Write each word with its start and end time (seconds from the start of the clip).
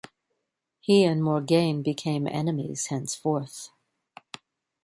He 0.79 1.03
and 1.03 1.21
Morgaine 1.23 1.83
become 1.83 2.25
enemies 2.25 2.87
henceforth. 2.87 3.69